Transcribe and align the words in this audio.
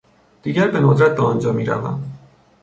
دیگر 0.43 0.67
به 0.67 0.79
ندرت 0.79 1.15
به 1.15 1.23
آنجا 1.23 1.51
میروم. 1.53 2.03